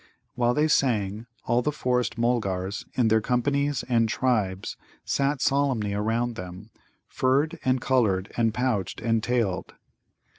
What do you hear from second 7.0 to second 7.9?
furred and